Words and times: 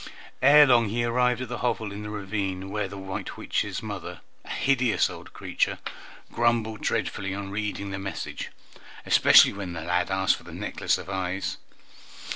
Ere 0.41 0.65
long 0.65 0.89
he 0.89 1.03
arrived 1.03 1.41
at 1.41 1.47
the 1.47 1.59
hovel 1.59 1.91
in 1.91 2.01
the 2.01 2.09
ravine 2.09 2.71
where 2.71 2.87
the 2.87 2.97
white 2.97 3.37
witch's 3.37 3.83
mother, 3.83 4.21
a 4.43 4.49
hideous 4.49 5.11
old 5.11 5.31
creature, 5.31 5.77
grumbled 6.31 6.81
dreadfully 6.81 7.35
on 7.35 7.51
reading 7.51 7.91
the 7.91 7.99
message, 7.99 8.49
especially 9.05 9.53
when 9.53 9.73
the 9.73 9.81
lad 9.81 10.09
asked 10.09 10.37
for 10.37 10.43
the 10.43 10.51
necklace 10.53 10.97
of 10.97 11.07
eyes. 11.07 11.57